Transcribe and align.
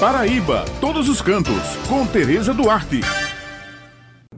Paraíba, 0.00 0.64
todos 0.80 1.08
os 1.08 1.20
cantos, 1.20 1.76
com 1.88 2.06
Tereza 2.06 2.54
Duarte. 2.54 3.00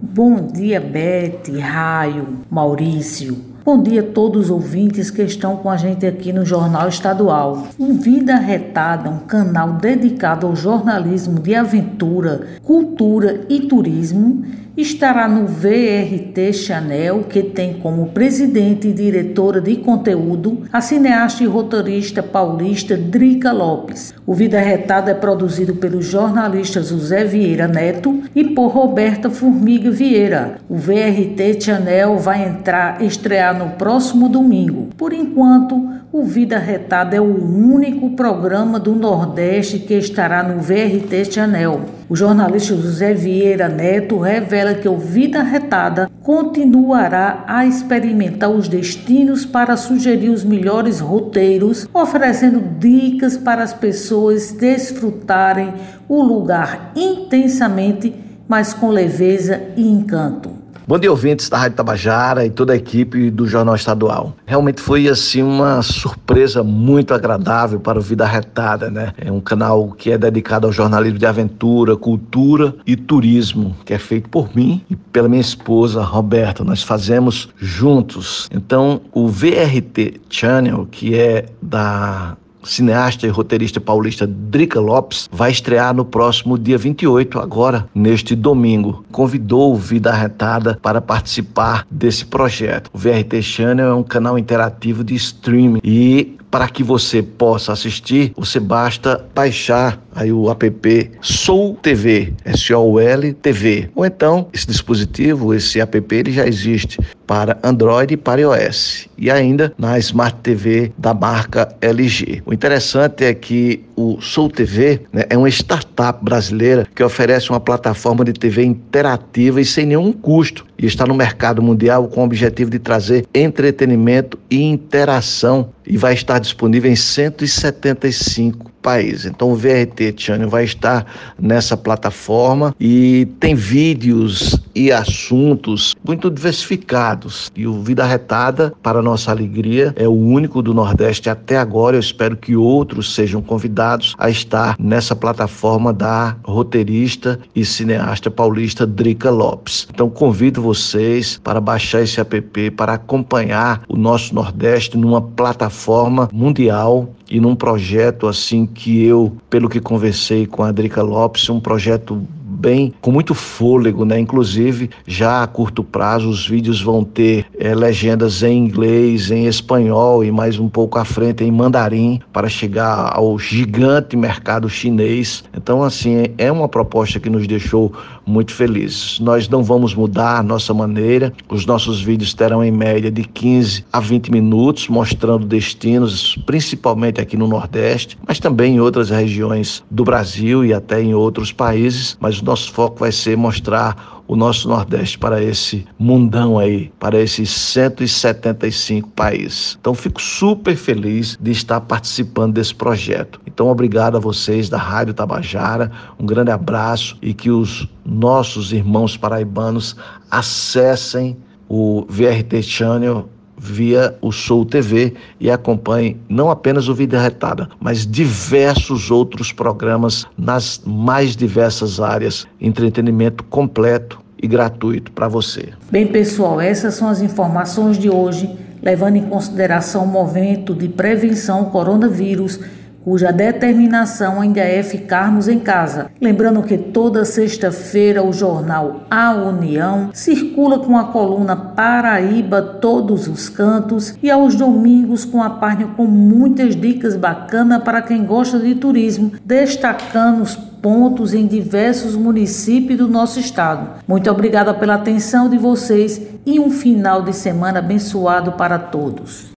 Bom 0.00 0.46
dia, 0.46 0.80
Bete, 0.80 1.58
Raio, 1.58 2.38
Maurício. 2.50 3.36
Bom 3.62 3.82
dia 3.82 4.00
a 4.00 4.04
todos 4.04 4.46
os 4.46 4.50
ouvintes 4.50 5.10
que 5.10 5.20
estão 5.20 5.58
com 5.58 5.68
a 5.68 5.76
gente 5.76 6.06
aqui 6.06 6.32
no 6.32 6.46
Jornal 6.46 6.88
Estadual. 6.88 7.68
Um 7.78 7.98
Vida 7.98 8.36
Retada, 8.36 9.10
um 9.10 9.18
canal 9.18 9.74
dedicado 9.74 10.46
ao 10.46 10.56
jornalismo 10.56 11.38
de 11.38 11.54
aventura, 11.54 12.56
cultura 12.62 13.44
e 13.50 13.60
turismo 13.60 14.42
estará 14.80 15.28
no 15.28 15.46
VRT 15.46 16.52
Chanel, 16.52 17.24
que 17.28 17.42
tem 17.42 17.74
como 17.74 18.10
presidente 18.10 18.88
e 18.88 18.92
diretora 18.92 19.60
de 19.60 19.76
conteúdo 19.76 20.62
a 20.72 20.80
cineasta 20.80 21.42
e 21.42 21.46
roteirista 21.46 22.22
paulista 22.22 22.96
Drica 22.96 23.52
Lopes. 23.52 24.14
O 24.26 24.34
Vida 24.34 24.60
Retada 24.60 25.10
é 25.10 25.14
produzido 25.14 25.74
pelo 25.74 26.00
jornalista 26.00 26.82
José 26.82 27.24
Vieira 27.24 27.66
Neto 27.66 28.22
e 28.34 28.44
por 28.44 28.68
Roberta 28.68 29.28
Formiga 29.28 29.90
Vieira. 29.90 30.58
O 30.68 30.76
VRT 30.76 31.60
Chanel 31.60 32.18
vai 32.18 32.48
entrar 32.48 33.02
estrear 33.02 33.56
no 33.56 33.70
próximo 33.70 34.28
domingo. 34.28 34.88
Por 34.96 35.12
enquanto, 35.12 35.88
o 36.12 36.24
Vida 36.24 36.58
Retada 36.58 37.16
é 37.16 37.20
o 37.20 37.24
único 37.24 38.10
programa 38.10 38.78
do 38.78 38.94
Nordeste 38.94 39.78
que 39.78 39.94
estará 39.94 40.42
no 40.42 40.60
VRT 40.60 41.32
Channel. 41.32 41.99
O 42.10 42.16
jornalista 42.16 42.74
José 42.74 43.14
Vieira 43.14 43.68
Neto 43.68 44.18
revela 44.18 44.74
que 44.74 44.88
o 44.88 44.98
Vida 44.98 45.44
Retada 45.44 46.10
continuará 46.24 47.44
a 47.46 47.64
experimentar 47.64 48.50
os 48.50 48.66
destinos 48.66 49.46
para 49.46 49.76
sugerir 49.76 50.28
os 50.28 50.42
melhores 50.42 50.98
roteiros, 50.98 51.88
oferecendo 51.94 52.60
dicas 52.80 53.36
para 53.36 53.62
as 53.62 53.72
pessoas 53.72 54.50
desfrutarem 54.50 55.72
o 56.08 56.20
lugar 56.20 56.90
intensamente, 56.96 58.12
mas 58.48 58.74
com 58.74 58.90
leveza 58.90 59.62
e 59.76 59.88
encanto. 59.88 60.59
Bom 60.90 60.98
dia, 60.98 61.08
ouvintes 61.08 61.48
da 61.48 61.56
Rádio 61.56 61.76
Tabajara 61.76 62.44
e 62.44 62.50
toda 62.50 62.72
a 62.72 62.76
equipe 62.76 63.30
do 63.30 63.46
Jornal 63.46 63.76
Estadual. 63.76 64.34
Realmente 64.44 64.80
foi 64.80 65.06
assim 65.06 65.40
uma 65.40 65.80
surpresa 65.82 66.64
muito 66.64 67.14
agradável 67.14 67.78
para 67.78 67.96
o 67.96 68.02
Vida 68.02 68.26
Retada, 68.26 68.90
né? 68.90 69.12
É 69.16 69.30
um 69.30 69.40
canal 69.40 69.92
que 69.92 70.10
é 70.10 70.18
dedicado 70.18 70.66
ao 70.66 70.72
jornalismo 70.72 71.16
de 71.16 71.24
aventura, 71.24 71.96
cultura 71.96 72.74
e 72.84 72.96
turismo, 72.96 73.76
que 73.84 73.94
é 73.94 74.00
feito 74.00 74.28
por 74.28 74.50
mim 74.52 74.84
e 74.90 74.96
pela 74.96 75.28
minha 75.28 75.40
esposa 75.40 76.02
Roberta. 76.02 76.64
Nós 76.64 76.82
fazemos 76.82 77.50
juntos. 77.56 78.48
Então, 78.52 79.00
o 79.12 79.28
VRT 79.28 80.22
Channel, 80.28 80.88
que 80.90 81.14
é 81.14 81.46
da 81.62 82.36
cineasta 82.62 83.26
e 83.26 83.30
roteirista 83.30 83.80
paulista 83.80 84.26
Drica 84.26 84.80
Lopes, 84.80 85.28
vai 85.32 85.50
estrear 85.50 85.94
no 85.94 86.04
próximo 86.04 86.58
dia 86.58 86.78
28, 86.78 87.38
agora, 87.38 87.88
neste 87.94 88.34
domingo. 88.34 89.04
Convidou 89.10 89.72
o 89.72 89.76
Vida 89.76 90.12
Retada 90.12 90.78
para 90.82 91.00
participar 91.00 91.86
desse 91.90 92.24
projeto. 92.24 92.90
O 92.92 92.98
VRT 92.98 93.42
Channel 93.42 93.88
é 93.88 93.94
um 93.94 94.02
canal 94.02 94.38
interativo 94.38 95.02
de 95.04 95.14
streaming 95.14 95.80
e 95.82 96.36
para 96.50 96.68
que 96.68 96.82
você 96.82 97.22
possa 97.22 97.72
assistir, 97.72 98.32
você 98.36 98.58
basta 98.58 99.24
baixar 99.34 100.00
aí 100.14 100.32
o 100.32 100.50
app 100.50 101.10
Soul 101.20 101.78
TV, 101.80 102.32
S-O-U-L 102.44 103.32
TV. 103.34 103.88
Ou 103.94 104.04
então, 104.04 104.48
esse 104.52 104.66
dispositivo, 104.66 105.54
esse 105.54 105.80
app, 105.80 106.04
ele 106.10 106.32
já 106.32 106.46
existe 106.46 106.98
para 107.26 107.58
Android 107.62 108.14
e 108.14 108.16
para 108.16 108.40
iOS. 108.40 109.08
E 109.16 109.30
ainda 109.30 109.72
na 109.78 109.98
Smart 109.98 110.38
TV 110.42 110.92
da 110.98 111.14
marca 111.14 111.72
LG. 111.80 112.42
O 112.44 112.52
interessante 112.52 113.24
é 113.24 113.32
que 113.32 113.84
o 113.94 114.20
Soul 114.20 114.50
TV 114.50 115.02
né, 115.12 115.24
é 115.30 115.38
uma 115.38 115.48
startup 115.48 116.24
brasileira 116.24 116.86
que 116.94 117.04
oferece 117.04 117.50
uma 117.50 117.60
plataforma 117.60 118.24
de 118.24 118.32
TV 118.32 118.64
interativa 118.64 119.60
e 119.60 119.64
sem 119.64 119.86
nenhum 119.86 120.12
custo 120.12 120.66
e 120.80 120.86
está 120.86 121.06
no 121.06 121.14
mercado 121.14 121.62
mundial 121.62 122.08
com 122.08 122.22
o 122.22 122.24
objetivo 122.24 122.70
de 122.70 122.78
trazer 122.78 123.26
entretenimento 123.34 124.38
e 124.50 124.62
interação. 124.62 125.68
E 125.86 125.98
vai 125.98 126.14
estar 126.14 126.38
disponível 126.38 126.90
em 126.90 126.96
175 126.96 128.72
países. 128.80 129.26
Então 129.26 129.52
o 129.52 129.56
VRT 129.56 130.14
Channel 130.16 130.48
vai 130.48 130.64
estar 130.64 131.06
nessa 131.38 131.76
plataforma 131.76 132.74
e 132.78 133.28
tem 133.38 133.54
vídeos 133.54 134.58
e 134.74 134.90
assuntos 134.92 135.94
muito 136.04 136.30
diversificados. 136.30 137.50
E 137.54 137.66
o 137.66 137.82
Vida 137.82 138.04
Retada, 138.04 138.72
para 138.82 139.02
nossa 139.02 139.30
alegria, 139.30 139.92
é 139.96 140.08
o 140.08 140.12
único 140.12 140.62
do 140.62 140.74
Nordeste 140.74 141.28
até 141.28 141.58
agora. 141.58 141.96
Eu 141.96 142.00
espero 142.00 142.36
que 142.36 142.56
outros 142.56 143.14
sejam 143.14 143.42
convidados 143.42 144.14
a 144.18 144.30
estar 144.30 144.76
nessa 144.78 145.14
plataforma 145.14 145.92
da 145.92 146.36
roteirista 146.44 147.38
e 147.54 147.64
cineasta 147.64 148.30
paulista 148.30 148.86
Drica 148.86 149.30
Lopes. 149.30 149.88
Então 149.92 150.08
convido 150.08 150.62
vocês 150.62 151.38
para 151.42 151.60
baixar 151.60 152.02
esse 152.02 152.20
app 152.20 152.70
para 152.72 152.94
acompanhar 152.94 153.82
o 153.88 153.96
nosso 153.96 154.34
Nordeste 154.34 154.96
numa 154.96 155.20
plataforma 155.20 156.28
mundial 156.32 157.14
e 157.30 157.38
num 157.38 157.54
projeto 157.54 158.26
assim 158.26 158.66
que 158.66 159.04
eu, 159.04 159.36
pelo 159.48 159.68
que 159.68 159.80
conversei 159.80 160.46
com 160.46 160.64
a 160.64 160.72
Drica 160.72 161.00
Lopes, 161.00 161.48
um 161.48 161.60
projeto 161.60 162.26
bem, 162.60 162.92
com 163.00 163.10
muito 163.10 163.34
fôlego, 163.34 164.04
né? 164.04 164.20
Inclusive, 164.20 164.90
já 165.06 165.42
a 165.42 165.46
curto 165.46 165.82
prazo, 165.82 166.28
os 166.28 166.46
vídeos 166.46 166.82
vão 166.82 167.02
ter 167.02 167.46
é, 167.58 167.74
legendas 167.74 168.42
em 168.42 168.58
inglês, 168.58 169.30
em 169.30 169.46
espanhol 169.46 170.22
e 170.22 170.30
mais 170.30 170.58
um 170.58 170.68
pouco 170.68 170.98
à 170.98 171.04
frente 171.04 171.42
em 171.42 171.50
mandarim 171.50 172.20
para 172.32 172.48
chegar 172.48 173.12
ao 173.14 173.38
gigante 173.38 174.16
mercado 174.16 174.68
chinês. 174.68 175.42
Então, 175.56 175.82
assim, 175.82 176.26
é 176.36 176.52
uma 176.52 176.68
proposta 176.68 177.18
que 177.18 177.30
nos 177.30 177.46
deixou 177.46 177.92
muito 178.26 178.52
felizes. 178.52 179.18
Nós 179.20 179.48
não 179.48 179.62
vamos 179.62 179.94
mudar 179.94 180.38
a 180.38 180.42
nossa 180.42 180.72
maneira. 180.72 181.32
Os 181.48 181.66
nossos 181.66 182.00
vídeos 182.00 182.34
terão 182.34 182.62
em 182.62 182.70
média 182.70 183.10
de 183.10 183.24
15 183.24 183.84
a 183.92 184.00
20 184.00 184.30
minutos, 184.30 184.88
mostrando 184.88 185.46
destinos, 185.46 186.36
principalmente 186.46 187.20
aqui 187.20 187.36
no 187.36 187.48
Nordeste, 187.48 188.18
mas 188.26 188.38
também 188.38 188.76
em 188.76 188.80
outras 188.80 189.10
regiões 189.10 189.82
do 189.90 190.04
Brasil 190.04 190.64
e 190.64 190.72
até 190.72 191.02
em 191.02 191.14
outros 191.14 191.52
países. 191.52 192.16
Mas 192.20 192.40
nosso 192.50 192.72
foco 192.72 192.98
vai 192.98 193.12
ser 193.12 193.36
mostrar 193.36 194.22
o 194.26 194.34
nosso 194.34 194.68
Nordeste 194.68 195.16
para 195.16 195.42
esse 195.42 195.86
mundão 195.96 196.58
aí, 196.58 196.92
para 196.98 197.20
esses 197.20 197.48
175 197.48 199.08
países. 199.10 199.78
Então 199.80 199.94
fico 199.94 200.20
super 200.20 200.74
feliz 200.76 201.38
de 201.40 201.52
estar 201.52 201.80
participando 201.80 202.54
desse 202.54 202.74
projeto. 202.74 203.40
Então 203.46 203.68
obrigado 203.68 204.16
a 204.16 204.20
vocês 204.20 204.68
da 204.68 204.78
Rádio 204.78 205.14
Tabajara, 205.14 205.92
um 206.18 206.26
grande 206.26 206.50
abraço 206.50 207.16
e 207.22 207.32
que 207.32 207.50
os 207.50 207.88
nossos 208.04 208.72
irmãos 208.72 209.16
paraibanos 209.16 209.94
acessem 210.28 211.36
o 211.68 212.04
VRT 212.08 212.62
Channel 212.64 213.28
via 213.60 214.16
o 214.22 214.32
Soul 214.32 214.64
TV 214.64 215.12
e 215.38 215.50
acompanhe 215.50 216.16
não 216.30 216.50
apenas 216.50 216.88
o 216.88 216.94
Vida 216.94 217.20
Retada, 217.20 217.68
mas 217.78 218.06
diversos 218.06 219.10
outros 219.10 219.52
programas 219.52 220.26
nas 220.36 220.80
mais 220.86 221.36
diversas 221.36 222.00
áreas, 222.00 222.48
entretenimento 222.58 223.44
completo 223.44 224.18
e 224.42 224.46
gratuito 224.48 225.12
para 225.12 225.28
você. 225.28 225.68
Bem, 225.90 226.06
pessoal, 226.06 226.58
essas 226.58 226.94
são 226.94 227.06
as 227.06 227.20
informações 227.20 227.98
de 227.98 228.08
hoje, 228.08 228.50
levando 228.82 229.16
em 229.16 229.26
consideração 229.26 230.04
o 230.04 230.08
momento 230.08 230.74
de 230.74 230.88
prevenção 230.88 231.58
ao 231.58 231.66
coronavírus 231.66 232.58
cuja 233.04 233.32
determinação 233.32 234.40
ainda 234.40 234.60
é 234.60 234.82
ficarmos 234.82 235.48
em 235.48 235.58
casa. 235.58 236.10
Lembrando 236.20 236.62
que 236.62 236.76
toda 236.76 237.24
sexta-feira 237.24 238.22
o 238.22 238.32
jornal 238.32 239.02
A 239.10 239.32
União 239.32 240.10
circula 240.12 240.78
com 240.78 240.96
a 240.96 241.04
coluna 241.04 241.56
Paraíba 241.56 242.60
Todos 242.60 243.26
os 243.26 243.48
Cantos 243.48 244.14
e 244.22 244.30
aos 244.30 244.54
domingos 244.54 245.24
com 245.24 245.42
a 245.42 245.50
página 245.50 245.90
com 245.96 246.06
muitas 246.06 246.76
dicas 246.76 247.16
bacanas 247.16 247.82
para 247.82 248.02
quem 248.02 248.24
gosta 248.24 248.58
de 248.58 248.74
turismo, 248.74 249.32
destacando 249.44 250.42
os 250.42 250.54
pontos 250.54 251.34
em 251.34 251.46
diversos 251.46 252.16
municípios 252.16 252.98
do 252.98 253.08
nosso 253.08 253.38
estado. 253.38 254.00
Muito 254.06 254.30
obrigada 254.30 254.72
pela 254.72 254.94
atenção 254.94 255.48
de 255.48 255.58
vocês 255.58 256.20
e 256.46 256.58
um 256.58 256.70
final 256.70 257.22
de 257.22 257.34
semana 257.34 257.78
abençoado 257.78 258.52
para 258.52 258.78
todos. 258.78 259.48